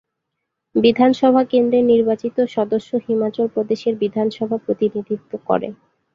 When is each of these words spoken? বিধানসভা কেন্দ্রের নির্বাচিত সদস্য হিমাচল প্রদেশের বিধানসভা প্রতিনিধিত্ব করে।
বিধানসভা 0.75 1.41
কেন্দ্রের 1.43 1.85
নির্বাচিত 1.85 2.37
সদস্য 2.55 2.89
হিমাচল 3.05 3.47
প্রদেশের 3.47 3.93
বিধানসভা 4.01 4.57
প্রতিনিধিত্ব 4.65 5.31
করে। 5.45 5.67